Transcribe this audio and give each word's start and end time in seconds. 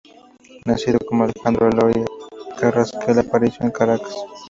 Nacido 0.65 0.97
como 1.07 1.25
Alejandro 1.25 1.69
Eloy 1.69 2.03
Carrasquel 2.59 3.19
Aparicio 3.19 3.65
en 3.65 3.69
Caracas. 3.71 4.15